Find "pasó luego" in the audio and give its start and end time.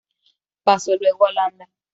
0.63-1.27